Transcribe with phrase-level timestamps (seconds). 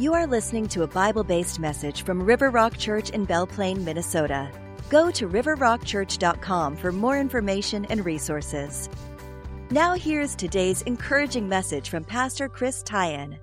[0.00, 3.84] You are listening to a Bible based message from River Rock Church in Belle Plaine,
[3.84, 4.50] Minnesota.
[4.88, 8.88] Go to riverrockchurch.com for more information and resources.
[9.70, 13.38] Now, here's today's encouraging message from Pastor Chris Teien.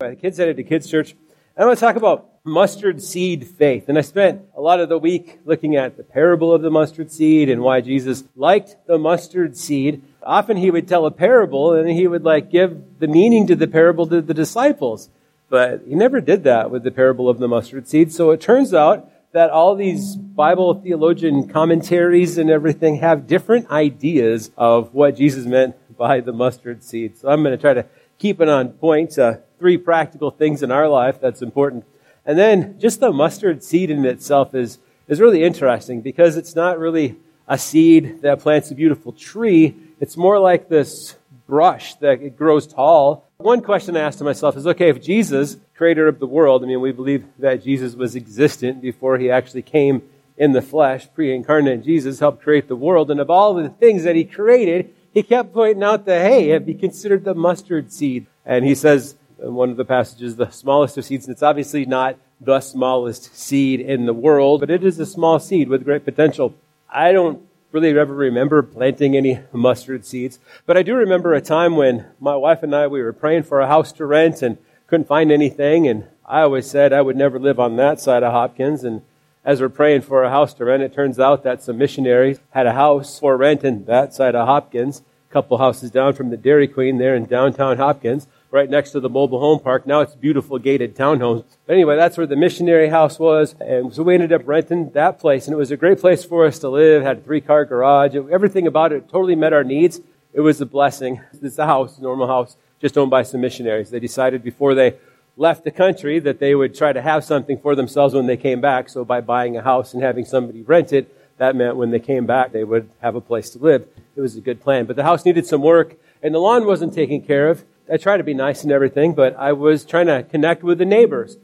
[0.00, 1.16] The kids headed to kids' church.
[1.56, 3.88] I want to talk about mustard seed faith.
[3.88, 7.10] And I spent a lot of the week looking at the parable of the mustard
[7.10, 10.02] seed and why Jesus liked the mustard seed.
[10.24, 13.66] Often he would tell a parable and he would like give the meaning to the
[13.66, 15.10] parable to the disciples.
[15.48, 18.12] But he never did that with the parable of the mustard seed.
[18.12, 24.50] So it turns out that all these Bible theologian commentaries and everything have different ideas
[24.56, 27.18] of what Jesus meant by the mustard seed.
[27.18, 27.86] So I'm going to try to
[28.18, 29.18] keep it on point.
[29.18, 31.84] Uh, three practical things in our life that's important
[32.24, 34.78] and then just the mustard seed in itself is,
[35.08, 37.16] is really interesting because it's not really
[37.48, 39.76] a seed that plants a beautiful tree.
[40.02, 41.14] It's more like this
[41.46, 43.24] brush that it grows tall.
[43.36, 46.66] One question I asked to myself is, okay, if Jesus, creator of the world, I
[46.66, 50.02] mean, we believe that Jesus was existent before he actually came
[50.36, 53.12] in the flesh, pre-incarnate Jesus helped create the world.
[53.12, 56.68] And of all the things that he created, he kept pointing out that, hey, have
[56.68, 58.26] you considered the mustard seed?
[58.44, 61.26] And he says, in one of the passages, the smallest of seeds.
[61.28, 65.38] And it's obviously not the smallest seed in the world, but it is a small
[65.38, 66.54] seed with great potential.
[66.90, 71.74] I don't really ever remember planting any mustard seeds, but I do remember a time
[71.74, 75.08] when my wife and I, we were praying for a house to rent and couldn't
[75.08, 75.88] find anything.
[75.88, 78.84] And I always said I would never live on that side of Hopkins.
[78.84, 79.00] And
[79.42, 82.66] as we're praying for a house to rent, it turns out that some missionaries had
[82.66, 86.36] a house for rent in that side of Hopkins, a couple houses down from the
[86.36, 89.86] Dairy Queen there in downtown Hopkins right next to the mobile home park.
[89.86, 91.44] Now it's beautiful gated townhomes.
[91.66, 93.56] But anyway, that's where the missionary house was.
[93.58, 95.46] And so we ended up renting that place.
[95.46, 97.02] And it was a great place for us to live.
[97.02, 98.14] Had a three car garage.
[98.14, 100.02] Everything about it totally met our needs.
[100.34, 101.20] It was a blessing.
[101.42, 103.90] It's a house, normal house, just owned by some missionaries.
[103.90, 104.96] They decided before they
[105.38, 108.60] left the country that they would try to have something for themselves when they came
[108.60, 108.90] back.
[108.90, 112.26] So by buying a house and having somebody rent it, that meant when they came
[112.26, 113.88] back, they would have a place to live.
[114.14, 114.84] It was a good plan.
[114.84, 117.64] But the house needed some work and the lawn wasn't taken care of.
[117.92, 120.86] I try to be nice and everything, but I was trying to connect with the
[120.86, 121.36] neighbors.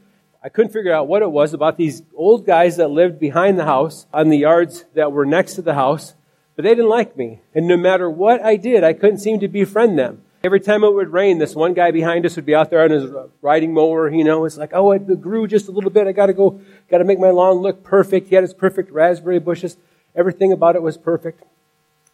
[0.43, 3.65] I couldn't figure out what it was about these old guys that lived behind the
[3.65, 6.15] house on the yards that were next to the house,
[6.55, 7.41] but they didn't like me.
[7.53, 10.23] And no matter what I did, I couldn't seem to befriend them.
[10.43, 12.89] Every time it would rain, this one guy behind us would be out there on
[12.89, 13.11] his
[13.43, 16.07] riding mower, you know, it's like, oh, it grew just a little bit.
[16.07, 18.29] I gotta go, gotta make my lawn look perfect.
[18.29, 19.77] He had his perfect raspberry bushes.
[20.15, 21.43] Everything about it was perfect.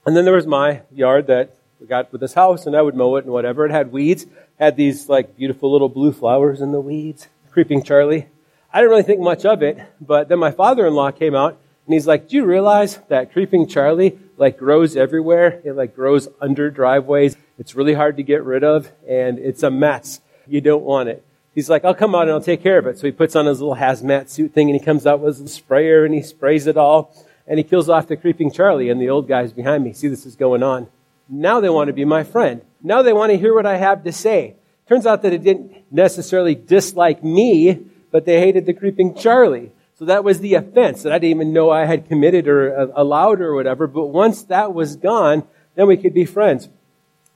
[0.06, 2.96] And then there was my yard that we got with this house and I would
[2.96, 3.66] mow it and whatever.
[3.66, 4.26] It had weeds,
[4.60, 7.28] had these like beautiful little blue flowers in the weeds.
[7.52, 8.28] Creeping Charlie.
[8.74, 12.08] I didn't really think much of it, but then my father-in-law came out and he's
[12.08, 15.62] like, do you realize that Creeping Charlie like grows everywhere?
[15.64, 17.38] It like grows under driveways.
[17.58, 20.20] It's really hard to get rid of and it's a mess.
[20.48, 21.26] You don't want it.
[21.54, 23.00] He's like, I'll come out and I'll take care of it.
[23.00, 25.48] So he puts on his little hazmat suit thing and he comes out with a
[25.48, 27.16] sprayer and he sprays it all
[27.48, 29.94] and he kills off the Creeping Charlie and the old guys behind me.
[29.94, 30.88] See, this is going on.
[31.30, 32.62] Now they want to be my friend.
[32.82, 34.56] Now they want to hear what I have to say.
[34.88, 37.80] Turns out that it didn't necessarily dislike me,
[38.12, 39.72] but they hated the creeping Charlie.
[39.98, 42.88] So that was the offense that I didn't even know I had committed or uh,
[42.96, 43.88] allowed or whatever.
[43.88, 46.70] But once that was gone, then we could be friends.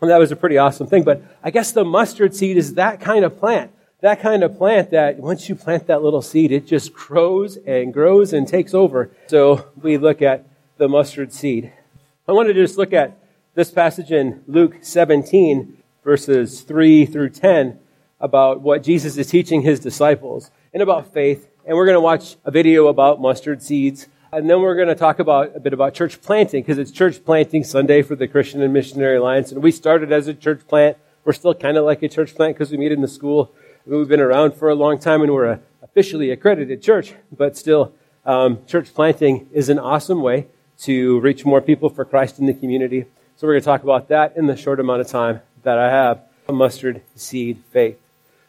[0.02, 1.04] And that was a pretty awesome thing.
[1.04, 3.72] But I guess the mustard seed is that kind of plant.
[4.02, 7.94] That kind of plant that once you plant that little seed, it just grows and
[7.94, 9.12] grows and takes over.
[9.28, 10.46] So we look at
[10.78, 11.74] the mustard seed.
[12.28, 13.18] I wanted to just look at
[13.56, 17.80] this passage in Luke 17, verses 3 through 10,
[18.20, 21.48] about what Jesus is teaching his disciples and about faith.
[21.66, 24.08] And we're going to watch a video about mustard seeds.
[24.32, 27.24] And then we're going to talk about a bit about church planting because it's church
[27.26, 29.52] planting Sunday for the Christian and Missionary Alliance.
[29.52, 30.98] And we started as a church plant.
[31.26, 33.52] We're still kind of like a church plant because we meet in the school.
[33.86, 37.94] We've been around for a long time and we're a officially accredited church, but still,
[38.26, 40.48] um, church planting is an awesome way
[40.80, 43.06] to reach more people for Christ in the community.
[43.40, 45.90] So we're going to talk about that in the short amount of time that I
[45.90, 46.20] have.
[46.50, 47.98] A mustard seed faith.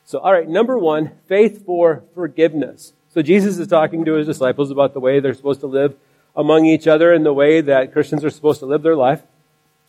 [0.05, 2.93] So, all right, number one, faith for forgiveness.
[3.15, 5.95] So Jesus is talking to his disciples about the way they're supposed to live
[6.35, 9.23] among each other and the way that Christians are supposed to live their life.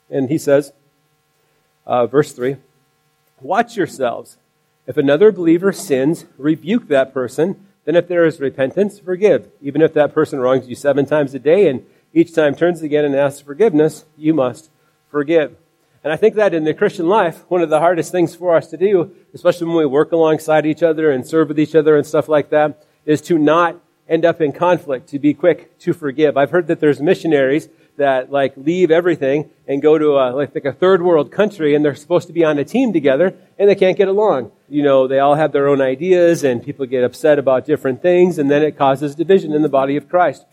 [0.07, 0.71] And he says,
[1.87, 2.57] uh, verse 3,
[3.41, 4.37] Watch yourselves.
[4.85, 7.65] If another believer sins, rebuke that person.
[7.85, 9.49] Then if there is repentance, forgive.
[9.63, 11.83] Even if that person wrongs you seven times a day and
[12.13, 14.69] each time turns again and asks forgiveness, you must
[15.11, 15.55] forgive.
[16.03, 18.67] And I think that in the Christian life, one of the hardest things for us
[18.67, 22.05] to do, especially when we work alongside each other and serve with each other and
[22.07, 23.79] stuff like that, is to not
[24.09, 26.37] end up in conflict, to be quick to forgive.
[26.37, 30.65] I've heard that there's missionaries that like leave everything and go to a, like, like
[30.65, 33.75] a third world country and they're supposed to be on a team together and they
[33.75, 34.51] can't get along.
[34.69, 38.39] You know, they all have their own ideas and people get upset about different things
[38.39, 40.45] and then it causes division in the body of Christ.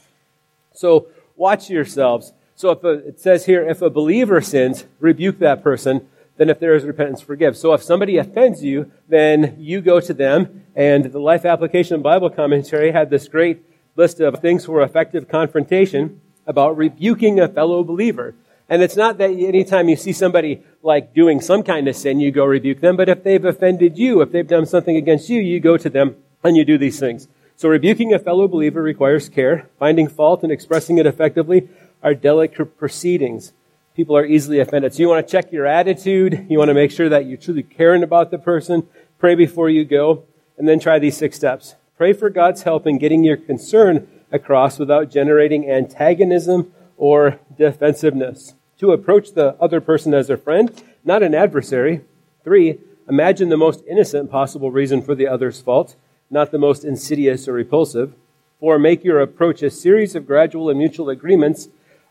[0.74, 2.32] So watch yourselves.
[2.58, 6.08] So if a, it says here, if a believer sins, rebuke that person.
[6.38, 7.56] Then if there is repentance, forgive.
[7.56, 10.64] So if somebody offends you, then you go to them.
[10.74, 13.62] And the Life Application Bible Commentary had this great
[13.94, 18.34] list of things for effective confrontation about rebuking a fellow believer.
[18.68, 22.32] And it's not that anytime you see somebody like doing some kind of sin, you
[22.32, 25.60] go rebuke them, but if they've offended you, if they've done something against you, you
[25.60, 27.28] go to them and you do these things.
[27.54, 29.68] So rebuking a fellow believer requires care.
[29.80, 31.68] Finding fault and expressing it effectively
[32.02, 33.52] are delicate proceedings.
[33.94, 34.94] People are easily offended.
[34.94, 36.46] So you want to check your attitude.
[36.48, 38.86] You want to make sure that you're truly caring about the person.
[39.18, 40.24] Pray before you go.
[40.56, 41.74] And then try these six steps.
[41.96, 48.54] Pray for God's help in getting your concern across without generating antagonism or defensiveness.
[48.78, 52.02] To approach the other person as a friend, not an adversary.
[52.44, 52.78] Three,
[53.08, 55.96] imagine the most innocent possible reason for the other's fault,
[56.30, 58.14] not the most insidious or repulsive.
[58.60, 61.68] Four, make your approach a series of gradual and mutual agreements.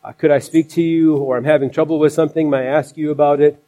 [0.07, 2.50] Uh, could I speak to you, or I'm having trouble with something?
[2.50, 3.62] May I ask you about it?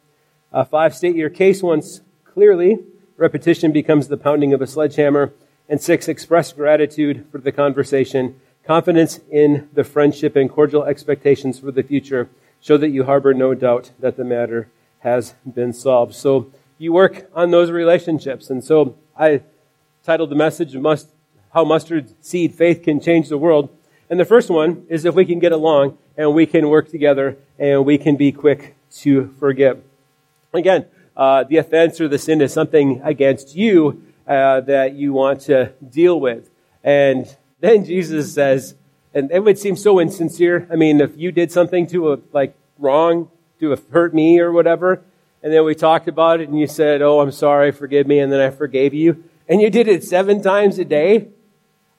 [0.50, 2.78] Uh, five, state your case once clearly.
[3.18, 5.34] Repetition becomes the pounding of a sledgehammer.
[5.68, 11.72] And six, express gratitude for the conversation, confidence in the friendship, and cordial expectations for
[11.72, 12.30] the future.
[12.62, 14.70] Show that you harbor no doubt that the matter
[15.00, 16.14] has been solved.
[16.14, 18.48] So you work on those relationships.
[18.48, 19.42] And so I
[20.04, 21.06] titled the message, Must,
[21.52, 23.68] How Mustard Seed Faith Can Change the World.
[24.08, 27.38] And the first one is if we can get along and we can work together
[27.58, 29.82] and we can be quick to forgive.
[30.52, 30.84] Again,
[31.16, 35.72] uh, the offense or the sin is something against you uh, that you want to
[35.88, 36.50] deal with.
[36.84, 38.74] And then Jesus says,
[39.14, 40.68] and it would seem so insincere.
[40.70, 43.30] I mean, if you did something to a, like wrong,
[43.60, 45.02] to hurt me or whatever,
[45.42, 48.30] and then we talked about it and you said, oh, I'm sorry, forgive me, and
[48.30, 51.28] then I forgave you, and you did it seven times a day,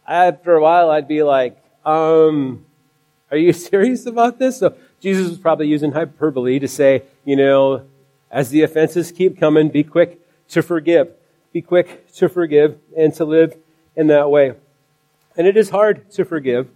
[0.08, 2.66] after a while I'd be like, um,
[3.31, 4.60] are you serious about this?
[4.60, 7.86] So Jesus was probably using hyperbole to say, you know,
[8.30, 10.19] as the offenses keep coming, be quick
[10.50, 11.12] to forgive.
[11.51, 13.57] Be quick to forgive and to live
[13.95, 14.54] in that way.
[15.36, 16.69] And it is hard to forgive.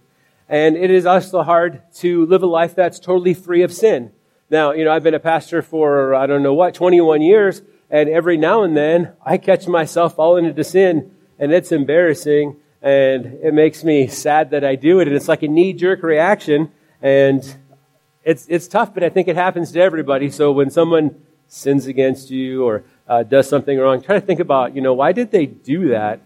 [0.48, 4.12] And it is also hard to live a life that's totally free of sin.
[4.48, 7.62] Now, you know, I've been a pastor for, I don't know what, 21 years.
[7.90, 12.56] And every now and then I catch myself falling into sin and it's embarrassing
[12.86, 15.08] and it makes me sad that I do it.
[15.08, 16.70] And it's like a knee jerk reaction.
[17.02, 17.42] And
[18.22, 20.30] it's, it's tough, but I think it happens to everybody.
[20.30, 24.76] So when someone sins against you or uh, does something wrong, try to think about,
[24.76, 26.20] you know, why did they do that?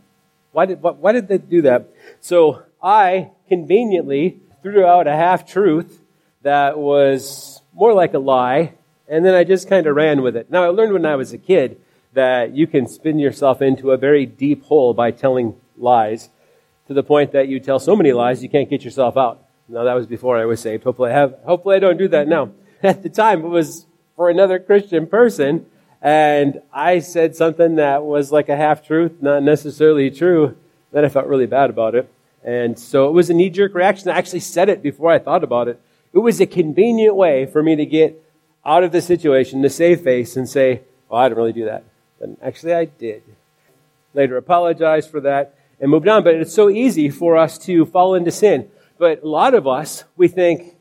[0.53, 1.89] Why did, why did they do that?
[2.21, 6.03] So I conveniently threw out a half truth
[6.43, 8.75] that was more like a lie,
[9.09, 10.51] and then I just kind of ran with it.
[10.51, 11.81] Now, I learned when I was a kid
[12.13, 16.29] that you can spin yourself into a very deep hole by telling lies
[16.91, 19.45] to the point that you tell so many lies you can't get yourself out.
[19.69, 20.83] Now, that was before I was saved.
[20.83, 22.51] Hopefully, I have, hopefully I don't do that now.
[22.83, 25.67] At the time, it was for another Christian person,
[26.03, 30.57] and I said something that was like a half truth, not necessarily true.
[30.91, 32.13] Then I felt really bad about it.
[32.43, 34.09] And so it was a knee jerk reaction.
[34.09, 35.81] I actually said it before I thought about it.
[36.13, 38.21] It was a convenient way for me to get
[38.67, 41.85] out of the situation, to save face and say, well, I didn't really do that.
[42.19, 43.23] But actually, I did.
[44.13, 46.23] Later apologized for that and moved on.
[46.23, 48.71] But it's so easy for us to fall into sin.
[48.99, 50.77] But a lot of us, we think,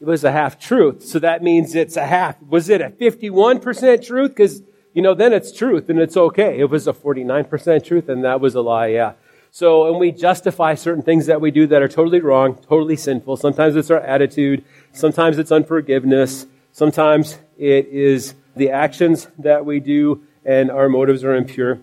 [0.00, 1.02] it was a half truth.
[1.04, 2.40] So that means it's a half.
[2.42, 4.30] Was it a 51% truth?
[4.30, 6.58] Because, you know, then it's truth and it's okay.
[6.58, 9.14] It was a 49% truth and that was a lie, yeah.
[9.50, 13.36] So, and we justify certain things that we do that are totally wrong, totally sinful.
[13.36, 14.64] Sometimes it's our attitude.
[14.92, 16.46] Sometimes it's unforgiveness.
[16.72, 21.80] Sometimes it is the actions that we do and our motives are impure.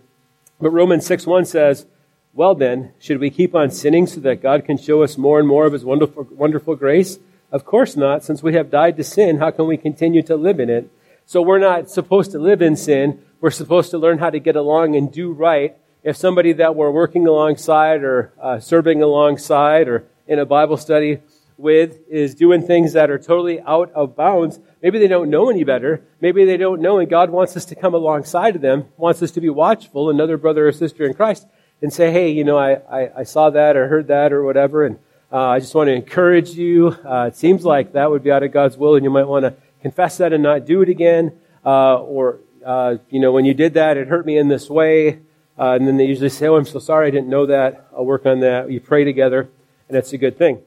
[0.60, 1.88] But Romans 6 1 says,
[2.34, 5.48] Well then, should we keep on sinning so that God can show us more and
[5.48, 7.20] more of his wonderful, wonderful grace?
[7.52, 8.24] Of course not.
[8.24, 10.90] Since we have died to sin, how can we continue to live in it?
[11.26, 13.22] So we're not supposed to live in sin.
[13.42, 15.76] We're supposed to learn how to get along and do right.
[16.04, 21.20] If somebody that we're working alongside or uh, serving alongside or in a Bible study
[21.58, 25.66] with is doing things that are totally out of bounds, maybe they don't know any
[25.66, 26.02] better.
[26.22, 29.32] Maybe they don't know, and God wants us to come alongside of them, wants us
[29.32, 31.46] to be watchful, another brother or sister in Christ,
[31.82, 34.86] and say, hey, you know, I, I, I saw that or heard that or whatever,
[34.86, 35.00] and
[35.32, 36.96] uh, I just want to encourage you.
[37.06, 39.46] Uh, it seems like that would be out of God's will, and you might want
[39.46, 41.32] to confess that and not do it again.
[41.66, 45.20] Uh, or, uh, you know, when you did that, it hurt me in this way.
[45.58, 47.88] Uh, and then they usually say, Oh, I'm so sorry, I didn't know that.
[47.96, 48.70] I'll work on that.
[48.72, 49.50] You pray together,
[49.88, 50.62] and it's a good thing.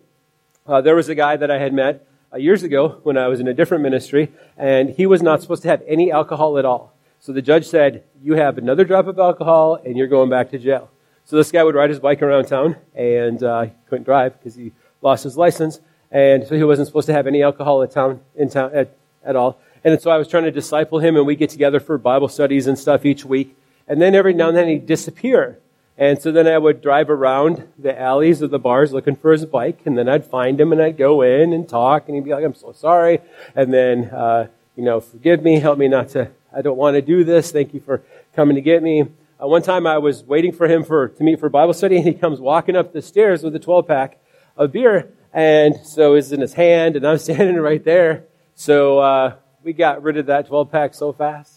[0.66, 2.06] Uh, there was a guy that I had met
[2.36, 5.68] years ago when I was in a different ministry, and he was not supposed to
[5.68, 6.94] have any alcohol at all.
[7.20, 10.58] So the judge said, You have another drop of alcohol, and you're going back to
[10.58, 10.90] jail.
[11.24, 14.54] So this guy would ride his bike around town, and uh, he couldn't drive because
[14.54, 18.20] he lost his license, and so he wasn't supposed to have any alcohol at town,
[18.36, 19.58] in town at, at all.
[19.82, 22.66] And so I was trying to disciple him, and we get together for Bible studies
[22.66, 23.56] and stuff each week.
[23.86, 25.58] And then every now and then he'd disappear.
[25.96, 29.44] And so then I would drive around the alleys of the bars looking for his
[29.46, 32.32] bike, and then I'd find him and I'd go in and talk, and he'd be
[32.32, 33.20] like, I'm so sorry.
[33.54, 37.02] And then, uh, you know, forgive me, help me not to, I don't want to
[37.02, 37.52] do this.
[37.52, 38.02] Thank you for
[38.34, 39.06] coming to get me.
[39.42, 42.06] Uh, one time I was waiting for him for, to meet for Bible study, and
[42.06, 44.18] he comes walking up the stairs with a 12 pack
[44.56, 48.24] of beer, and so it's in his hand, and I'm standing right there.
[48.54, 51.54] So, uh, we got rid of that 12 pack so fast.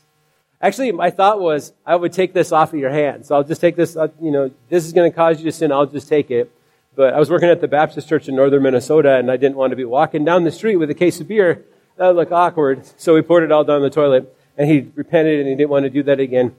[0.61, 3.25] Actually, my thought was I would take this off of your hand.
[3.25, 5.51] So I'll just take this, uh, you know, this is going to cause you to
[5.51, 5.71] sin.
[5.71, 6.51] I'll just take it.
[6.95, 9.69] But I was working at the Baptist church in northern Minnesota and I didn't want
[9.71, 11.63] to be walking down the street with a case of beer.
[11.97, 12.87] That would look awkward.
[12.99, 15.83] So we poured it all down the toilet and he repented and he didn't want
[15.83, 16.55] to do that again.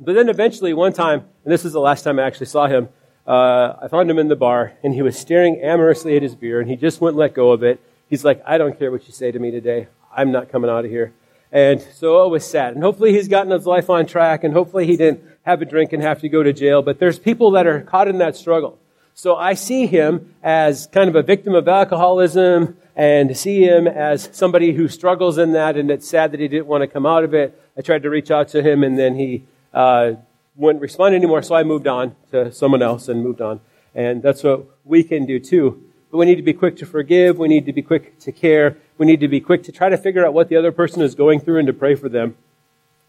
[0.00, 2.88] But then eventually one time, and this is the last time I actually saw him,
[3.26, 6.60] uh, I found him in the bar and he was staring amorously at his beer
[6.60, 7.80] and he just wouldn't let go of it.
[8.08, 9.88] He's like, I don't care what you say to me today.
[10.14, 11.12] I'm not coming out of here.
[11.50, 12.74] And so it was sad.
[12.74, 15.92] And hopefully he's gotten his life on track and hopefully he didn't have a drink
[15.92, 16.80] and have to go to jail.
[16.80, 18.78] But there's people that are caught in that struggle.
[19.14, 24.28] So I see him as kind of a victim of alcoholism and see him as
[24.32, 27.24] somebody who struggles in that and it's sad that he didn't want to come out
[27.24, 27.60] of it.
[27.76, 30.12] I tried to reach out to him and then he uh,
[30.56, 31.42] wouldn't respond anymore.
[31.42, 33.60] So I moved on to someone else and moved on.
[33.94, 35.82] And that's what we can do too.
[36.10, 37.38] But we need to be quick to forgive.
[37.38, 38.76] We need to be quick to care.
[38.96, 41.14] We need to be quick to try to figure out what the other person is
[41.14, 42.36] going through and to pray for them.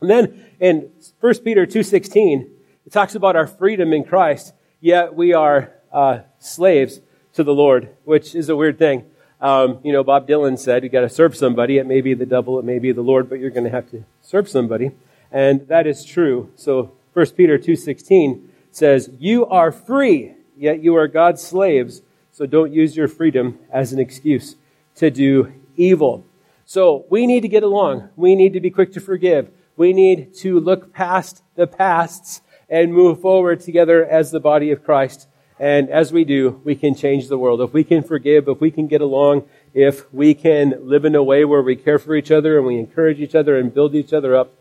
[0.02, 2.50] And then in 1 Peter 2.16,
[2.86, 7.02] it talks about our freedom in Christ, yet we are uh, slaves
[7.34, 9.06] to the Lord, which is a weird thing.
[9.42, 11.78] Um, you know, Bob Dylan said, you got to serve somebody.
[11.78, 13.90] It may be the devil, it may be the Lord, but you're going to have
[13.92, 14.92] to serve somebody.
[15.32, 16.52] And that is true.
[16.56, 22.02] So 1 Peter 2.16 says, you are free, yet you are God's slaves
[22.40, 24.56] so don't use your freedom as an excuse
[24.96, 26.26] to do evil.
[26.66, 28.12] So we need to get along.
[28.16, 29.52] We need to be quick to forgive.
[29.76, 34.86] We need to look past the pasts and move forward together as the body of
[34.86, 35.28] Christ.
[35.60, 37.60] And as we do, we can change the world.
[37.60, 39.44] If we can forgive, if we can get along,
[39.74, 42.80] if we can live in a way where we care for each other and we
[42.80, 44.54] encourage each other and build each other up,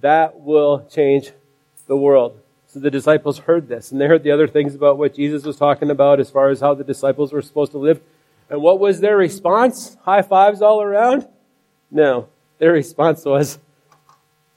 [0.00, 1.32] that will change
[1.86, 2.38] the world.
[2.66, 5.56] So the disciples heard this, and they heard the other things about what Jesus was
[5.56, 8.00] talking about as far as how the disciples were supposed to live.
[8.50, 9.96] And what was their response?
[10.02, 11.26] High fives all around?
[11.90, 12.28] No.
[12.58, 13.58] Their response was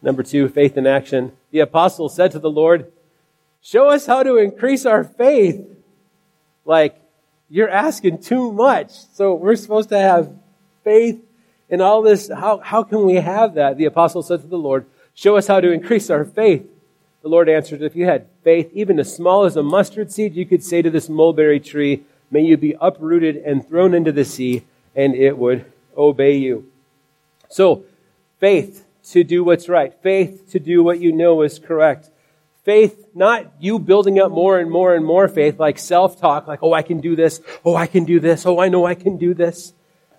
[0.01, 1.31] number two, faith in action.
[1.51, 2.91] The apostles said to the Lord,
[3.61, 5.63] Show us how to increase our faith.
[6.65, 6.99] Like,
[7.49, 8.91] you're asking too much.
[9.13, 10.33] So we're supposed to have
[10.83, 11.21] faith
[11.69, 12.29] in all this.
[12.29, 13.77] How, how can we have that?
[13.77, 14.85] The apostle said to the Lord,
[15.21, 16.67] Show us how to increase our faith.
[17.21, 20.47] The Lord answered, If you had faith, even as small as a mustard seed, you
[20.47, 22.01] could say to this mulberry tree,
[22.31, 24.63] May you be uprooted and thrown into the sea,
[24.95, 26.71] and it would obey you.
[27.49, 27.83] So,
[28.39, 29.93] faith to do what's right.
[30.01, 32.09] Faith to do what you know is correct.
[32.63, 36.63] Faith, not you building up more and more and more faith, like self talk, like,
[36.63, 37.41] oh, I can do this.
[37.63, 38.43] Oh, I can do this.
[38.47, 39.73] Oh, I know I can do this.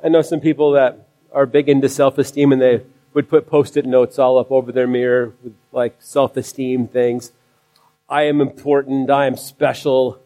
[0.04, 2.82] I know some people that are big into self esteem and they
[3.14, 7.32] would put post it notes all up over their mirror with like self esteem things.
[8.08, 9.10] I am important.
[9.10, 10.20] I am special.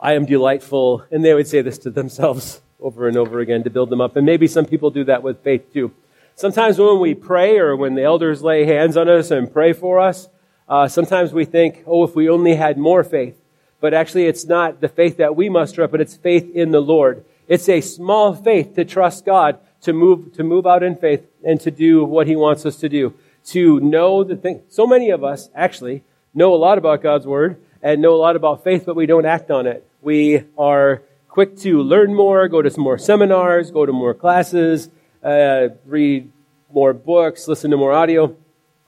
[0.00, 1.04] I am delightful.
[1.10, 4.16] And they would say this to themselves over and over again to build them up.
[4.16, 5.92] And maybe some people do that with faith too.
[6.34, 9.98] Sometimes when we pray or when the elders lay hands on us and pray for
[9.98, 10.28] us,
[10.68, 13.36] uh, sometimes we think, oh, if we only had more faith.
[13.80, 16.80] But actually, it's not the faith that we muster up, but it's faith in the
[16.80, 17.24] Lord.
[17.46, 21.60] It's a small faith to trust God to move, to move out in faith and
[21.60, 23.14] to do what he wants us to do.
[23.46, 24.62] To know the thing.
[24.68, 26.02] So many of us actually
[26.34, 29.26] know a lot about God's word and know a lot about faith, but we don't
[29.26, 29.86] act on it.
[30.02, 34.90] We are quick to learn more, go to some more seminars, go to more classes,
[35.22, 36.30] uh, read
[36.72, 38.36] more books, listen to more audio,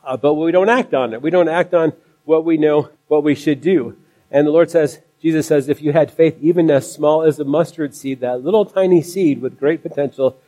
[0.04, 1.22] uh, but we don't act on it.
[1.22, 1.92] We don't act on
[2.24, 3.96] what we know, what we should do.
[4.30, 7.44] And the Lord says, Jesus says, if you had faith even as small as a
[7.44, 10.38] mustard seed, that little tiny seed with great potential,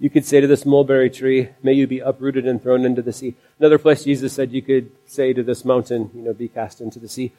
[0.00, 3.12] you could say to this mulberry tree, may you be uprooted and thrown into the
[3.12, 3.34] sea.
[3.58, 6.98] Another place Jesus said you could say to this mountain, you know, be cast into
[6.98, 7.32] the sea.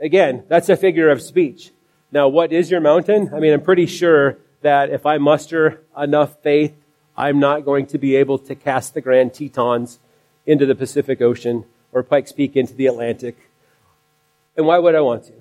[0.00, 1.72] Again, that's a figure of speech.
[2.12, 3.30] Now, what is your mountain?
[3.34, 6.74] I mean, I'm pretty sure that if I muster enough faith,
[7.16, 9.98] I'm not going to be able to cast the Grand Tetons
[10.46, 13.36] into the Pacific Ocean or Pikes Peak into the Atlantic.
[14.56, 15.32] And why would I want to?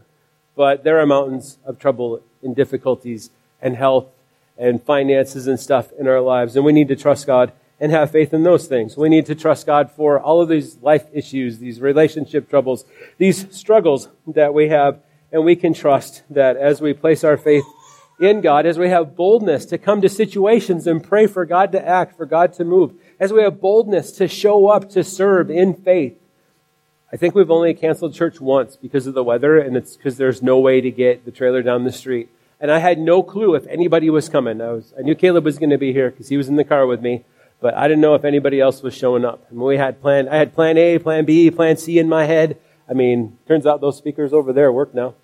[0.55, 3.29] But there are mountains of trouble and difficulties
[3.61, 4.07] and health
[4.57, 6.55] and finances and stuff in our lives.
[6.55, 8.95] And we need to trust God and have faith in those things.
[8.95, 12.85] We need to trust God for all of these life issues, these relationship troubles,
[13.17, 14.99] these struggles that we have.
[15.31, 17.65] And we can trust that as we place our faith
[18.19, 21.85] in God, as we have boldness to come to situations and pray for God to
[21.85, 25.73] act, for God to move, as we have boldness to show up to serve in
[25.73, 26.17] faith.
[27.11, 30.41] I think we've only canceled church once because of the weather, and it's because there's
[30.41, 32.29] no way to get the trailer down the street.
[32.59, 34.61] And I had no clue if anybody was coming.
[34.61, 36.63] I, was, I knew Caleb was going to be here because he was in the
[36.63, 37.23] car with me
[37.65, 39.45] but I didn't know if anybody else was showing up.
[39.49, 42.59] And we had plan, I had plan A, plan B, plan C in my head.
[42.89, 45.15] I mean, turns out those speakers over there work now.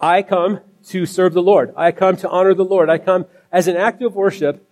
[0.00, 1.72] I come to serve the Lord.
[1.76, 2.90] I come to honor the Lord.
[2.90, 4.66] I come as an act of worship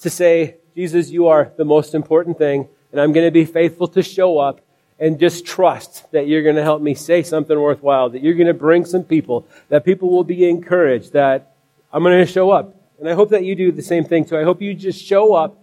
[0.00, 3.88] to say, Jesus, you are the most important thing, and I'm going to be faithful
[3.88, 4.60] to show up
[5.02, 8.46] and just trust that you're going to help me say something worthwhile, that you're going
[8.46, 11.54] to bring some people, that people will be encouraged, that
[11.92, 12.74] I'm going to show up.
[13.00, 14.38] And I hope that you do the same thing too.
[14.38, 15.58] I hope you just show up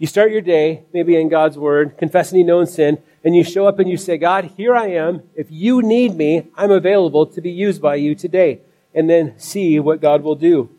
[0.00, 3.66] you start your day, maybe in God's Word, confessing you known sin, and you show
[3.66, 5.24] up and you say, God, here I am.
[5.34, 8.60] If you need me, I'm available to be used by you today.
[8.94, 10.70] And then see what God will do.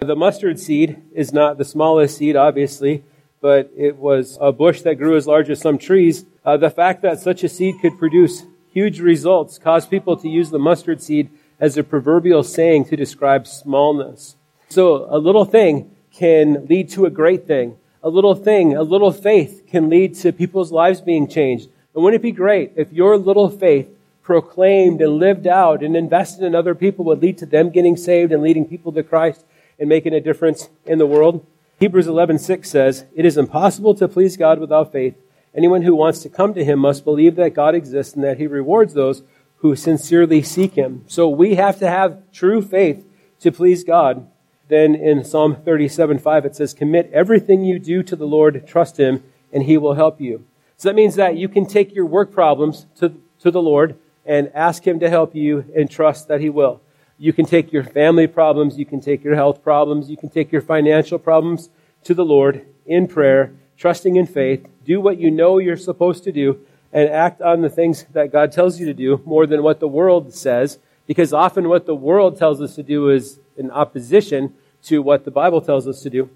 [0.00, 3.04] The mustard seed is not the smallest seed, obviously,
[3.40, 6.24] but it was a bush that grew as large as some trees.
[6.44, 10.50] Uh, the fact that such a seed could produce huge results caused people to use
[10.50, 11.30] the mustard seed
[11.60, 14.36] as a proverbial saying to describe smallness.
[14.68, 19.12] So a little thing can lead to a great thing a little thing, a little
[19.12, 21.68] faith can lead to people's lives being changed.
[21.94, 23.88] And wouldn't it be great if your little faith
[24.22, 28.32] proclaimed and lived out and invested in other people would lead to them getting saved
[28.32, 29.44] and leading people to Christ
[29.78, 31.44] and making a difference in the world?
[31.78, 35.14] Hebrews 11:6 says, "It is impossible to please God without faith.
[35.54, 38.46] Anyone who wants to come to him must believe that God exists and that he
[38.46, 39.22] rewards those
[39.58, 43.04] who sincerely seek him." So we have to have true faith
[43.40, 44.26] to please God.
[44.68, 48.98] Then in Psalm 37 5, it says, Commit everything you do to the Lord, trust
[48.98, 50.44] Him, and He will help you.
[50.76, 54.50] So that means that you can take your work problems to, to the Lord and
[54.54, 56.82] ask Him to help you and trust that He will.
[57.18, 60.52] You can take your family problems, you can take your health problems, you can take
[60.52, 61.68] your financial problems
[62.04, 64.64] to the Lord in prayer, trusting in faith.
[64.84, 68.52] Do what you know you're supposed to do and act on the things that God
[68.52, 70.78] tells you to do more than what the world says.
[71.06, 75.30] Because often what the world tells us to do is in opposition to what the
[75.30, 76.30] Bible tells us to do.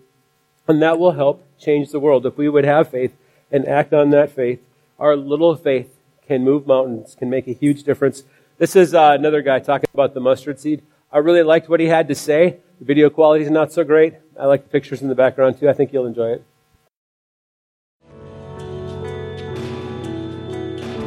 [0.67, 2.27] And that will help change the world.
[2.27, 3.15] If we would have faith
[3.51, 4.61] and act on that faith,
[4.99, 5.95] our little faith
[6.27, 8.23] can move mountains, can make a huge difference.
[8.63, 10.85] This is uh, another guy talking about the mustard seed.
[11.11, 12.59] I really liked what he had to say.
[12.79, 14.15] The video quality is not so great.
[14.39, 15.69] I like the pictures in the background too.
[15.69, 16.45] I think you'll enjoy it.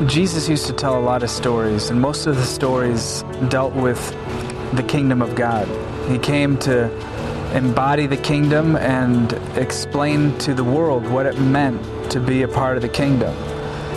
[0.06, 4.12] Jesus used to tell a lot of stories, and most of the stories dealt with
[4.74, 5.66] the kingdom of God.
[6.12, 6.92] He came to
[7.56, 12.76] embody the kingdom and explain to the world what it meant to be a part
[12.76, 13.34] of the kingdom.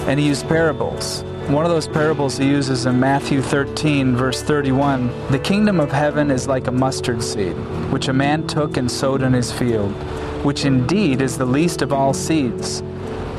[0.06, 1.24] And he used parables.
[1.48, 6.30] One of those parables he uses in Matthew 13, verse 31 The kingdom of heaven
[6.30, 7.56] is like a mustard seed,
[7.90, 9.90] which a man took and sowed in his field,
[10.44, 12.82] which indeed is the least of all seeds.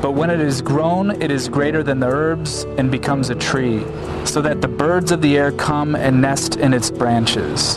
[0.02, 3.84] But when it is grown, it is greater than the herbs and becomes a tree,
[4.24, 7.76] so that the birds of the air come and nest in its branches.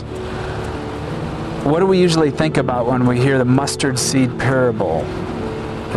[1.62, 5.06] What do we usually think about when we hear the mustard seed parable?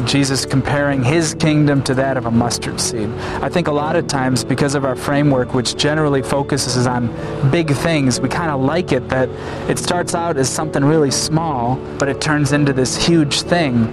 [0.06, 3.10] Jesus comparing his kingdom to that of a mustard seed.
[3.42, 7.08] I think a lot of times, because of our framework, which generally focuses on
[7.52, 9.30] big things, we kind of like it that
[9.70, 13.88] it starts out as something really small, but it turns into this huge thing.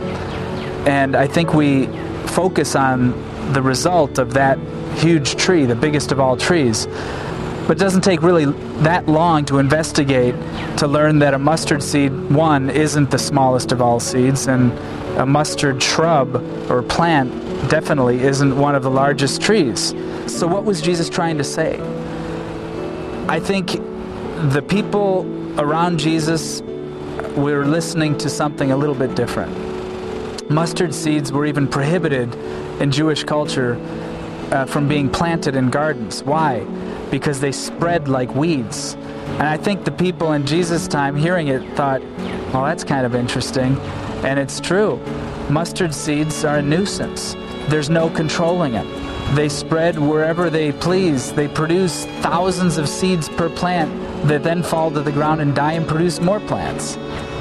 [0.87, 1.87] And I think we
[2.27, 3.13] focus on
[3.53, 4.59] the result of that
[4.97, 6.87] huge tree, the biggest of all trees.
[7.67, 8.45] But it doesn't take really
[8.83, 10.35] that long to investigate
[10.77, 14.71] to learn that a mustard seed, one, isn't the smallest of all seeds, and
[15.19, 16.35] a mustard shrub
[16.71, 17.31] or plant
[17.71, 19.95] definitely isn't one of the largest trees.
[20.27, 21.81] So, what was Jesus trying to say?
[23.29, 23.73] I think
[24.53, 25.25] the people
[25.59, 26.61] around Jesus
[27.37, 30.51] were listening to something a little bit different.
[30.51, 32.35] Mustard seeds were even prohibited
[32.81, 33.77] in Jewish culture
[34.55, 36.23] uh, from being planted in gardens.
[36.23, 36.65] Why?
[37.15, 38.95] because they spread like weeds.
[39.39, 42.03] And I think the people in Jesus' time hearing it thought,
[42.53, 43.79] well, that's kind of interesting.
[44.25, 44.97] And it's true.
[45.49, 47.35] Mustard seeds are a nuisance,
[47.69, 48.87] there's no controlling it.
[49.37, 51.33] They spread wherever they please.
[51.33, 53.91] They produce thousands of seeds per plant
[54.29, 56.97] that then fall to the ground and die and produce more plants.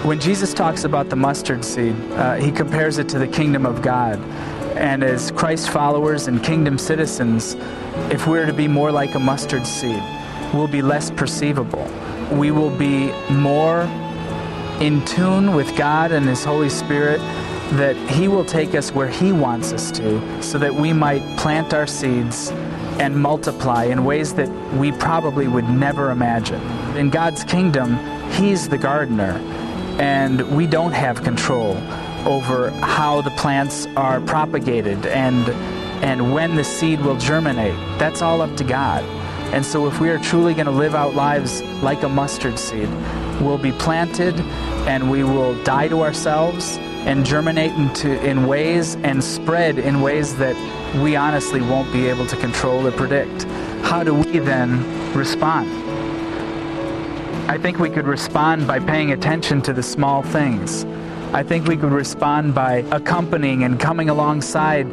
[0.06, 3.82] When Jesus talks about the mustard seed, uh, he compares it to the kingdom of
[3.82, 4.19] God.
[4.75, 7.55] And as Christ followers and kingdom citizens,
[8.12, 10.01] if we're to be more like a mustard seed,
[10.53, 11.88] we'll be less perceivable.
[12.31, 13.81] We will be more
[14.81, 17.19] in tune with God and His Holy Spirit
[17.73, 21.73] that He will take us where He wants us to so that we might plant
[21.73, 22.49] our seeds
[22.99, 26.62] and multiply in ways that we probably would never imagine.
[26.97, 27.97] In God's kingdom,
[28.31, 29.33] He's the gardener,
[29.99, 31.75] and we don't have control
[32.25, 35.49] over how the plants are propagated and
[36.03, 37.75] and when the seed will germinate.
[37.97, 39.03] That's all up to God.
[39.53, 42.89] And so if we are truly going to live out lives like a mustard seed,
[43.39, 44.38] we'll be planted
[44.88, 50.36] and we will die to ourselves and germinate into in ways and spread in ways
[50.38, 50.55] that
[51.01, 53.43] we honestly won't be able to control or predict.
[53.83, 55.69] How do we then respond?
[57.49, 60.86] I think we could respond by paying attention to the small things.
[61.34, 64.86] I think we could respond by accompanying and coming alongside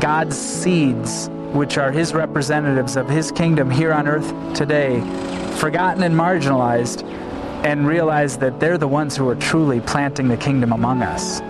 [0.00, 5.00] God's seeds, which are His representatives of His kingdom here on earth today,
[5.56, 7.04] forgotten and marginalized,
[7.64, 11.40] and realize that they're the ones who are truly planting the kingdom among us.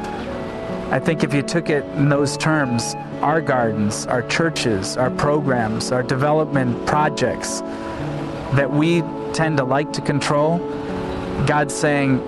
[0.92, 5.90] I think if you took it in those terms, our gardens, our churches, our programs,
[5.90, 7.60] our development projects
[8.54, 10.58] that we tend to like to control,
[11.44, 12.20] God's saying,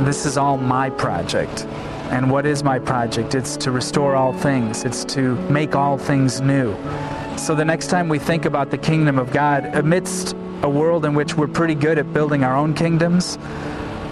[0.00, 1.66] This is all my project.
[2.10, 3.36] And what is my project?
[3.36, 6.74] It's to restore all things, it's to make all things new.
[7.38, 11.14] So the next time we think about the kingdom of God, amidst a world in
[11.14, 13.38] which we're pretty good at building our own kingdoms,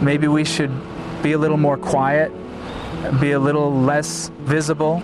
[0.01, 0.71] maybe we should
[1.21, 2.31] be a little more quiet,
[3.21, 5.03] be a little less visible,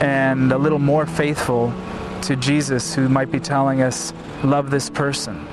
[0.00, 1.72] and a little more faithful
[2.22, 5.46] to Jesus, who might be telling us, Love this person,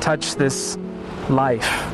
[0.00, 0.78] touch this
[1.28, 1.92] life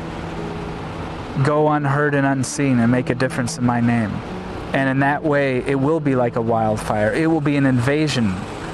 [1.43, 4.11] go unheard and unseen and make a difference in my name.
[4.73, 7.11] And in that way, it will be like a wildfire.
[7.13, 8.33] It will be an invasion,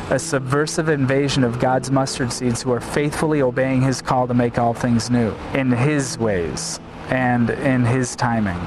[0.10, 4.58] a subversive invasion of God's mustard seeds who are faithfully obeying His call to make
[4.58, 8.60] all things new in His ways and in His timing.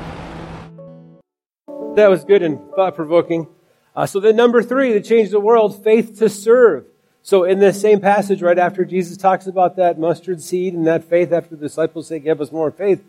[1.97, 3.49] That was good and thought provoking.
[3.95, 6.87] Uh, so, then, number three, to change the world, faith to serve.
[7.23, 11.05] So, in this same passage, right after Jesus talks about that mustard seed and that
[11.05, 13.05] faith, after the disciples say, Give us more faith,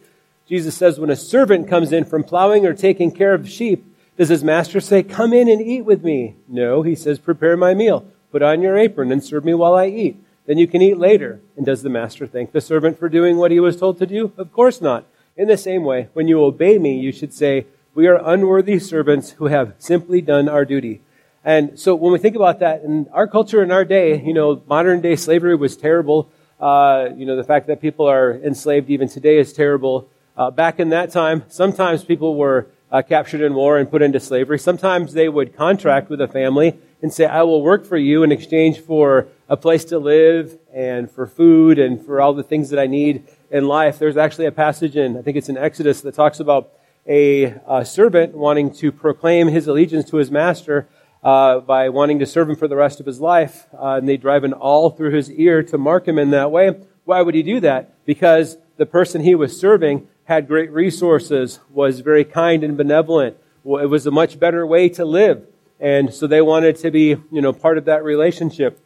[0.50, 3.86] Jesus says, when a servant comes in from plowing or taking care of sheep,
[4.18, 6.36] does his master say, Come in and eat with me?
[6.48, 8.06] No, he says, Prepare my meal.
[8.32, 10.22] Put on your apron and serve me while I eat.
[10.46, 11.40] Then you can eat later.
[11.56, 14.34] And does the master thank the servant for doing what he was told to do?
[14.38, 15.06] Of course not.
[15.38, 19.32] In the same way, when you obey me, you should say, We are unworthy servants
[19.32, 21.02] who have simply done our duty.
[21.46, 24.62] And so when we think about that, in our culture in our day, you know,
[24.68, 26.30] modern day slavery was terrible.
[26.60, 30.10] Uh, you know, the fact that people are enslaved even today is terrible.
[30.40, 34.22] Uh, back in that time, sometimes people were uh, captured in war and put into
[34.22, 34.58] slavery.
[34.58, 38.32] Sometimes they would contract with a family and say, I will work for you in
[38.32, 42.80] exchange for a place to live and for food and for all the things that
[42.80, 44.00] I need in life.
[44.00, 46.72] There's actually a passage in, I think it's in Exodus, that talks about
[47.06, 50.88] a, a servant wanting to proclaim his allegiance to his master
[51.22, 53.68] uh, by wanting to serve him for the rest of his life.
[53.74, 56.80] Uh, and they drive an awl through his ear to mark him in that way.
[57.04, 58.06] Why would he do that?
[58.06, 63.36] Because the person he was serving had great resources, was very kind and benevolent.
[63.66, 65.48] It was a much better way to live.
[65.80, 68.80] And so they wanted to be, you know, part of that relationship.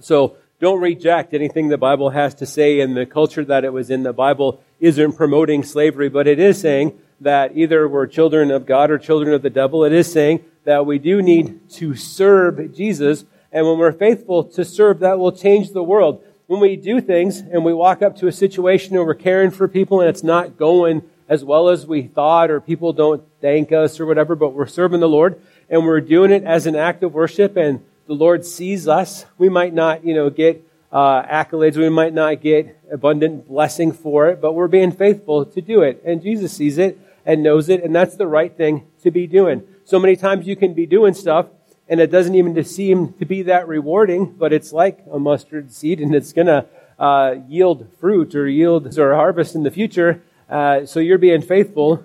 [0.00, 3.90] So don't reject anything the Bible has to say in the culture that it was
[3.90, 4.02] in.
[4.02, 8.90] The Bible isn't promoting slavery, but it is saying that either we're children of God
[8.90, 9.84] or children of the devil.
[9.84, 13.24] It is saying that we do need to serve Jesus.
[13.52, 17.38] And when we're faithful to serve, that will change the world when we do things
[17.40, 20.56] and we walk up to a situation where we're caring for people and it's not
[20.56, 24.66] going as well as we thought or people don't thank us or whatever, but we're
[24.66, 28.44] serving the Lord and we're doing it as an act of worship and the Lord
[28.44, 29.24] sees us.
[29.38, 31.76] We might not, you know, get uh, accolades.
[31.76, 36.02] We might not get abundant blessing for it, but we're being faithful to do it.
[36.04, 39.62] And Jesus sees it and knows it, and that's the right thing to be doing.
[39.84, 41.46] So many times you can be doing stuff
[41.92, 46.00] and it doesn't even seem to be that rewarding, but it's like a mustard seed,
[46.00, 46.64] and it's going to
[46.98, 50.22] uh, yield fruit or yield or harvest in the future.
[50.48, 52.02] Uh, so you're being faithful,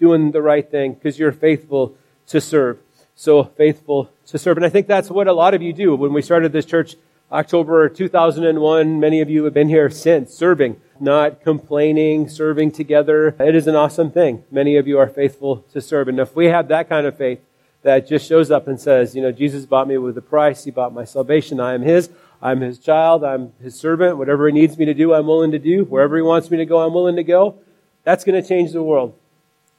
[0.00, 1.94] doing the right thing, because you're faithful
[2.28, 2.78] to serve.
[3.16, 4.56] So faithful to serve.
[4.56, 5.94] And I think that's what a lot of you do.
[5.94, 6.96] When we started this church,
[7.30, 13.36] October 2001, many of you have been here since, serving, not complaining, serving together.
[13.38, 14.44] It is an awesome thing.
[14.50, 16.08] Many of you are faithful to serve.
[16.08, 17.40] And if we have that kind of faith,
[17.82, 20.64] that just shows up and says, you know, Jesus bought me with a price.
[20.64, 21.60] He bought my salvation.
[21.60, 22.10] I am His.
[22.42, 23.24] I'm His child.
[23.24, 24.18] I'm His servant.
[24.18, 25.84] Whatever He needs me to do, I'm willing to do.
[25.84, 27.58] Wherever He wants me to go, I'm willing to go.
[28.04, 29.14] That's going to change the world.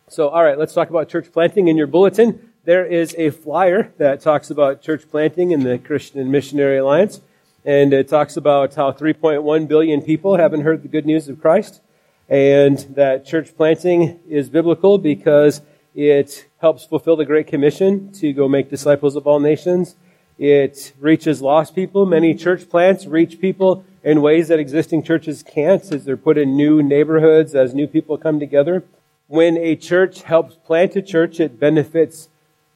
[0.08, 2.52] So, all right, let's talk about church planting in your bulletin.
[2.66, 7.22] There is a flyer that talks about church planting in the Christian Missionary Alliance.
[7.66, 11.82] And it talks about how 3.1 billion people haven't heard the good news of Christ.
[12.30, 15.62] and that church planting is biblical because
[15.96, 19.96] it helps fulfill the Great Commission to go make disciples of all nations.
[20.38, 22.06] It reaches lost people.
[22.06, 26.56] Many church plants reach people in ways that existing churches can't as they're put in
[26.56, 28.84] new neighborhoods as new people come together.
[29.28, 32.30] When a church helps plant a church, it benefits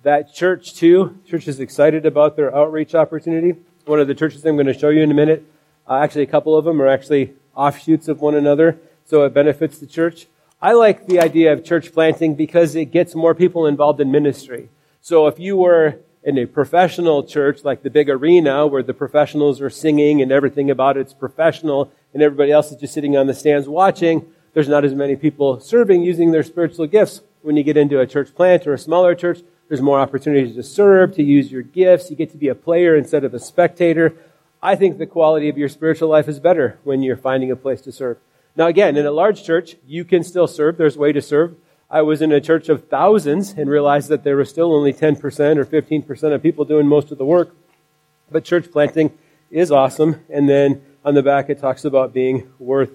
[0.04, 1.17] that church too.
[1.26, 3.56] Church is excited about their outreach opportunity.
[3.86, 5.45] One of the churches I'm going to show you in a minute,
[5.88, 9.80] uh, actually a couple of them are actually offshoots of one another, so it benefits
[9.80, 10.28] the church.
[10.63, 14.69] I like the idea of church planting because it gets more people involved in ministry.
[15.02, 19.60] So if you were in a professional church like the big arena where the professionals
[19.60, 23.34] are singing and everything about it's professional and everybody else is just sitting on the
[23.34, 27.19] stands watching, there's not as many people serving using their spiritual gifts.
[27.41, 30.63] When you get into a church plant or a smaller church, there's more opportunities to
[30.63, 32.10] serve, to use your gifts.
[32.10, 34.15] You get to be a player instead of a spectator.
[34.62, 37.82] I think the quality of your spiritual life is better when you're finding a place
[37.82, 38.17] to serve.
[38.56, 40.78] Now again, in a large church, you can still serve.
[40.78, 41.56] There's a way to serve.
[41.89, 45.20] I was in a church of thousands and realized that there was still only 10%
[45.58, 47.56] or 15% of people doing most of the work.
[48.32, 49.12] But church planting
[49.52, 50.22] is awesome.
[50.30, 52.92] And then on the back, it talks about being worth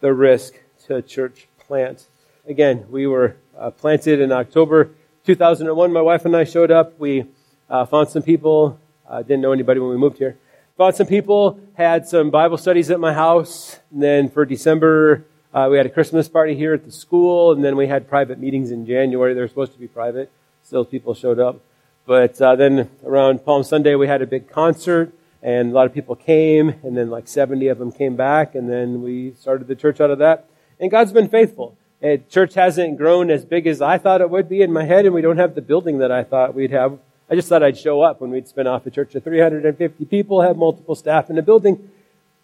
[0.00, 0.54] the risk
[0.86, 2.06] to church plant.
[2.46, 4.90] Again, we were uh, planted in October
[5.26, 5.92] 2001.
[5.92, 6.98] My wife and I showed up.
[6.98, 7.26] We
[7.68, 8.80] uh, found some people.
[9.08, 10.38] Uh, didn't know anybody when we moved here.
[10.80, 13.78] Found some people, had some Bible studies at my house.
[13.92, 17.62] And then for December uh, we had a Christmas party here at the school, and
[17.62, 19.34] then we had private meetings in January.
[19.34, 20.32] They were supposed to be private.
[20.62, 21.60] Still, people showed up.
[22.06, 25.12] But uh, then around Palm Sunday, we had a big concert,
[25.42, 28.66] and a lot of people came, and then like 70 of them came back, and
[28.66, 30.48] then we started the church out of that.
[30.80, 31.76] And God's been faithful.
[32.00, 35.04] And church hasn't grown as big as I thought it would be in my head,
[35.04, 36.98] and we don't have the building that I thought we'd have.
[37.30, 40.42] I just thought I'd show up when we'd spin off a church of 350 people,
[40.42, 41.88] have multiple staff in a building.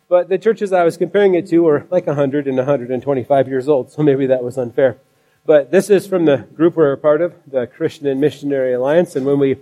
[0.08, 3.90] But the churches I was comparing it to were like 100 and 125 years old,
[3.90, 4.98] so maybe that was unfair.
[5.44, 9.16] But this is from the group we're a part of, the Christian and Missionary Alliance.
[9.16, 9.56] And when we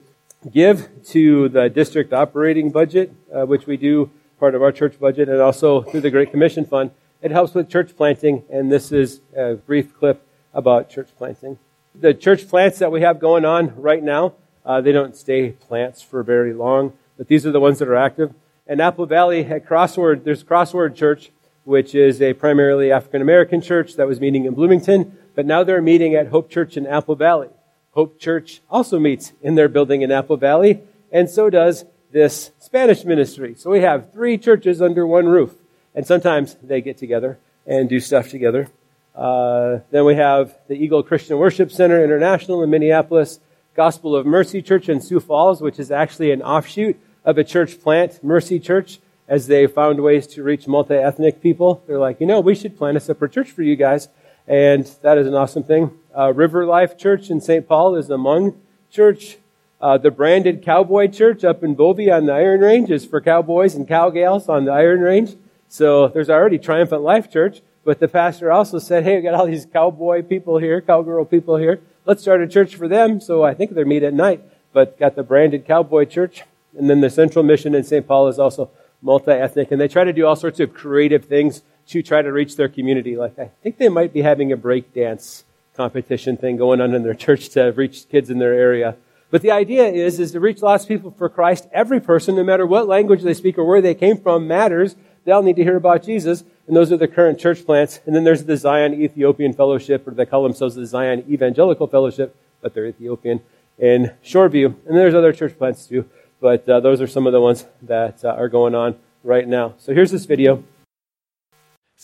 [0.50, 5.30] give to the district operating budget, uh, which we do part of our church budget,
[5.30, 6.90] and also through the Great Commission Fund,
[7.22, 8.44] it helps with church planting.
[8.50, 11.58] And this is a brief clip about church planting.
[11.94, 14.34] The church plants that we have going on right now,
[14.64, 17.96] uh, they don't stay plants for very long, but these are the ones that are
[17.96, 18.34] active.
[18.66, 21.30] And Apple Valley at Crossword, there's Crossword Church,
[21.64, 25.82] which is a primarily African American church that was meeting in Bloomington, but now they're
[25.82, 27.48] meeting at Hope Church in Apple Valley.
[27.92, 30.80] Hope Church also meets in their building in Apple Valley,
[31.12, 33.54] and so does this Spanish ministry.
[33.54, 35.54] So we have three churches under one roof,
[35.94, 38.68] and sometimes they get together and do stuff together.
[39.14, 43.40] Uh, then we have the Eagle Christian Worship Center International in Minneapolis,
[43.74, 47.80] Gospel of Mercy Church in Sioux Falls, which is actually an offshoot of a church
[47.80, 51.82] plant, Mercy Church, as they found ways to reach multi ethnic people.
[51.86, 54.08] They're like, you know, we should plant a separate church for you guys.
[54.46, 55.90] And that is an awesome thing.
[56.16, 57.66] Uh, River Life Church in St.
[57.66, 58.54] Paul is a Hmong
[58.90, 59.38] church.
[59.80, 63.74] Uh, the branded Cowboy Church up in Bovey on the Iron Range is for cowboys
[63.74, 65.34] and cowgals on the Iron Range.
[65.68, 69.46] So there's already Triumphant Life Church, but the pastor also said, hey, we got all
[69.46, 71.80] these cowboy people here, cowgirl people here.
[72.06, 73.20] Let's start a church for them.
[73.20, 76.42] So I think they meet at night, but got the branded Cowboy Church.
[76.76, 78.06] And then the Central Mission in St.
[78.06, 82.02] Paul is also multi-ethnic, and they try to do all sorts of creative things to
[82.02, 83.16] try to reach their community.
[83.16, 85.44] Like I think they might be having a break dance
[85.76, 88.96] competition thing going on in their church to reach kids in their area.
[89.30, 91.68] But the idea is, is to reach lots of people for Christ.
[91.72, 94.94] Every person, no matter what language they speak or where they came from, matters.
[95.24, 96.44] They all need to hear about Jesus.
[96.66, 98.00] And those are the current church plants.
[98.06, 102.36] And then there's the Zion Ethiopian Fellowship, or they call themselves the Zion Evangelical Fellowship,
[102.60, 103.40] but they're Ethiopian,
[103.78, 104.74] in Shoreview.
[104.86, 106.08] And there's other church plants too
[106.44, 109.72] but uh, those are some of the ones that uh, are going on right now.
[109.78, 110.62] So here's this video.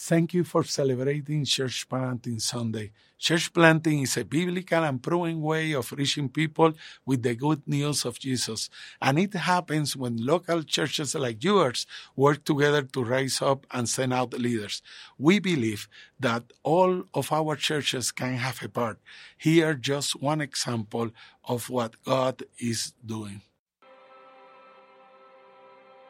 [0.02, 2.90] Thank you for celebrating Church Planting Sunday.
[3.18, 6.72] Church planting is a biblical and proven way of reaching people
[7.04, 8.70] with the good news of Jesus.
[9.02, 11.86] And it happens when local churches like yours
[12.16, 14.80] work together to raise up and send out leaders.
[15.18, 15.86] We believe
[16.18, 18.98] that all of our churches can have a part.
[19.36, 21.10] Here, just one example
[21.44, 23.42] of what God is doing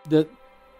[0.09, 0.26] the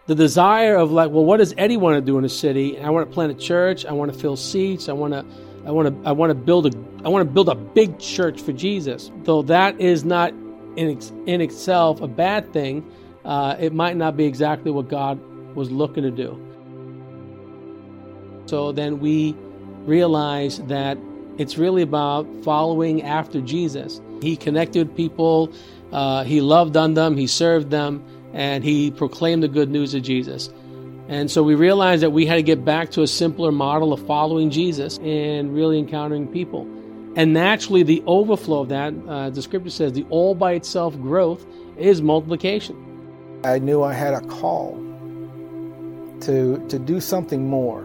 [0.07, 2.79] the desire of like, well, what does Eddie want to do in a city?
[2.79, 3.85] I want to plant a church.
[3.85, 4.89] I want to fill seats.
[4.89, 5.25] I want to,
[5.65, 8.41] I want to, I want to build a, I want to build a big church
[8.41, 9.11] for Jesus.
[9.23, 10.33] Though that is not
[10.75, 12.89] in in itself a bad thing,
[13.25, 15.19] uh, it might not be exactly what God
[15.55, 16.39] was looking to do.
[18.47, 19.35] So then we
[19.85, 20.97] realize that
[21.37, 24.01] it's really about following after Jesus.
[24.21, 25.53] He connected people.
[25.91, 27.17] Uh, he loved on them.
[27.17, 30.49] He served them and he proclaimed the good news of Jesus.
[31.07, 34.05] And so we realized that we had to get back to a simpler model of
[34.07, 36.61] following Jesus and really encountering people.
[37.17, 41.45] And naturally, the overflow of that, uh, the scripture says, the all by itself growth
[41.77, 42.77] is multiplication.
[43.43, 44.75] I knew I had a call
[46.21, 47.81] to to do something more.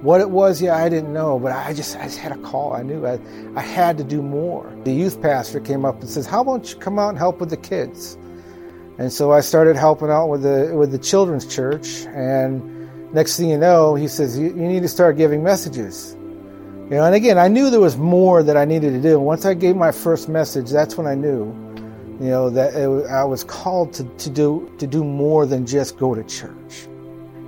[0.00, 2.72] What it was, yeah, I didn't know, but I just I just had a call.
[2.72, 3.18] I knew I,
[3.54, 4.72] I had to do more.
[4.84, 7.50] The youth pastor came up and says, "How about you come out and help with
[7.50, 8.16] the kids?"
[9.02, 12.06] And so I started helping out with the with the children's church.
[12.14, 16.16] And next thing you know, he says, "You, you need to start giving messages."
[16.88, 19.18] You know, and again, I knew there was more that I needed to do.
[19.18, 21.46] Once I gave my first message, that's when I knew,
[22.20, 25.98] you know, that it, I was called to, to do to do more than just
[25.98, 26.86] go to church.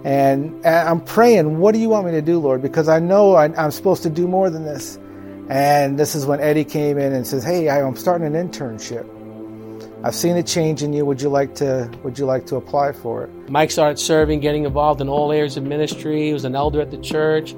[0.02, 2.62] And, I'm praying, what do you want me to do, Lord?
[2.62, 4.98] Because I know I, I'm supposed to do more than this.
[5.48, 9.06] And this is when Eddie came in and says, "Hey, I'm starting an internship.
[10.04, 11.06] I've seen a change in you.
[11.06, 14.64] Would you like to Would you like to apply for it?" Mike started serving, getting
[14.64, 16.26] involved in all areas of ministry.
[16.26, 17.54] He was an elder at the church,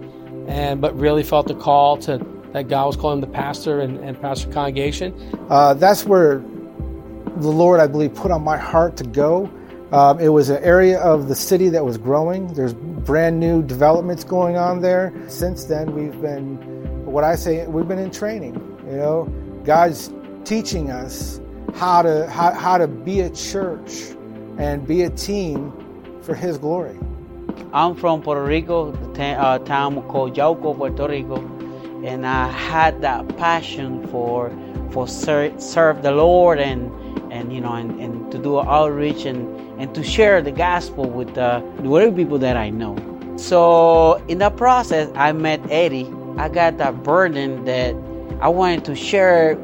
[0.46, 3.98] and but really felt the call to that God was calling him the pastor and,
[3.98, 5.12] and pastor congregation.
[5.50, 9.50] Uh, that's where the Lord, I believe, put on my heart to go.
[9.90, 12.54] Um, it was an area of the city that was growing.
[12.54, 15.12] There's brand new developments going on there.
[15.28, 16.56] Since then, we've been,
[17.04, 18.54] what I say, we've been in training.
[18.86, 19.24] You know,
[19.64, 20.12] God's
[20.44, 21.40] teaching us
[21.76, 24.16] how to how, how to be a church
[24.58, 25.72] and be a team
[26.22, 26.98] for His glory.
[27.72, 31.36] I'm from Puerto Rico, the uh, town called Yauco, Puerto Rico,
[32.04, 34.50] and I had that passion for
[34.90, 36.90] for ser- serve the Lord and
[37.32, 41.34] and you know and, and to do outreach and and to share the gospel with
[41.34, 42.96] the whatever people that I know.
[43.36, 46.10] So in that process, I met Eddie.
[46.38, 47.94] I got that burden that
[48.40, 49.56] I wanted to share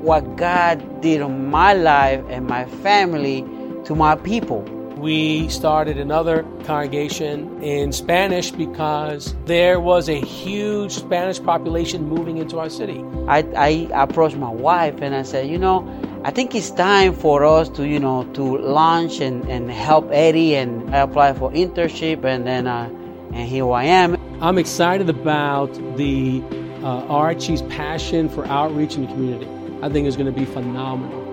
[0.00, 3.42] what God did in my life and my family
[3.84, 4.62] to my people.
[4.96, 12.58] We started another congregation in Spanish because there was a huge Spanish population moving into
[12.58, 13.02] our city.
[13.26, 15.88] I, I approached my wife and I said, you know,
[16.22, 20.54] I think it's time for us to, you know, to launch and, and help Eddie.
[20.54, 22.90] And I applied for internship, and then uh,
[23.32, 24.18] and here I am.
[24.42, 26.42] I'm excited about the
[26.82, 29.59] uh, Archie's passion for outreach in the community.
[29.82, 31.24] I think it's going to be phenomenal.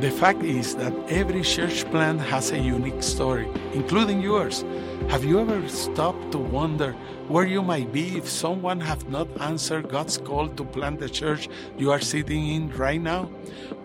[0.00, 4.64] The fact is that every church plant has a unique story, including yours.
[5.08, 6.92] Have you ever stopped to wonder
[7.28, 11.48] where you might be if someone have not answered God's call to plant the church
[11.78, 13.30] you are sitting in right now?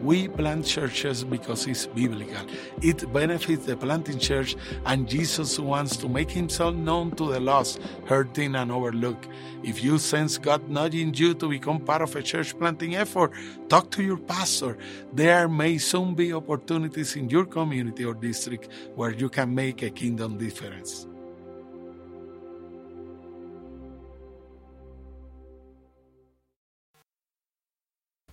[0.01, 2.45] We plant churches because it's biblical.
[2.81, 4.55] It benefits the planting church,
[4.85, 9.27] and Jesus wants to make himself known to the lost, hurting, and overlooked.
[9.63, 13.31] If you sense God nudging you to become part of a church planting effort,
[13.69, 14.75] talk to your pastor.
[15.13, 19.91] There may soon be opportunities in your community or district where you can make a
[19.91, 21.07] kingdom difference.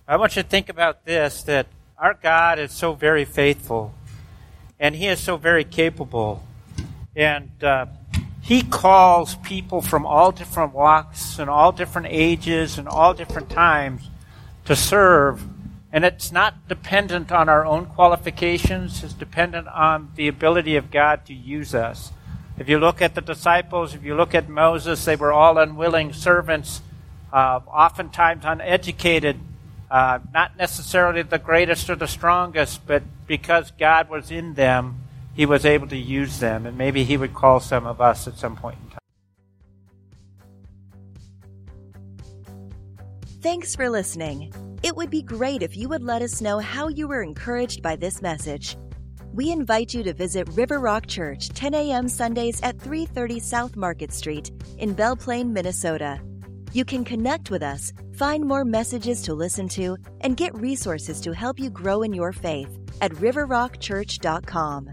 [0.09, 3.93] I want you to think about this that our God is so very faithful
[4.79, 6.41] and He is so very capable.
[7.15, 7.85] And uh,
[8.41, 14.09] He calls people from all different walks and all different ages and all different times
[14.65, 15.43] to serve.
[15.93, 21.23] And it's not dependent on our own qualifications, it's dependent on the ability of God
[21.27, 22.11] to use us.
[22.57, 26.13] If you look at the disciples, if you look at Moses, they were all unwilling
[26.13, 26.81] servants,
[27.31, 29.39] uh, oftentimes uneducated
[29.89, 35.01] uh, not necessarily the greatest or the strongest, but because God was in them,
[35.35, 36.65] He was able to use them.
[36.65, 38.99] And maybe He would call some of us at some point in time.
[43.41, 44.53] Thanks for listening.
[44.83, 47.95] It would be great if you would let us know how you were encouraged by
[47.95, 48.77] this message.
[49.33, 52.09] We invite you to visit River Rock Church 10 a.m.
[52.09, 56.19] Sundays at 330 South Market Street in Belle Plaine, Minnesota.
[56.73, 61.33] You can connect with us, find more messages to listen to, and get resources to
[61.33, 64.91] help you grow in your faith at riverrockchurch.com.